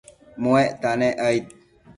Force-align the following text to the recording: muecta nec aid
muecta 0.41 0.89
nec 0.99 1.15
aid 1.27 1.45